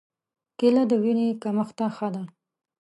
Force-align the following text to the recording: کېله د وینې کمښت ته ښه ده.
کېله 0.57 0.83
د 0.91 0.93
وینې 1.03 1.27
کمښت 1.41 1.73
ته 1.77 1.87
ښه 1.95 2.07
ده. 2.13 2.23